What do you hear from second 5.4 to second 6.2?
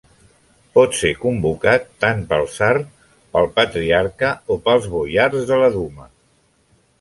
de la Duma.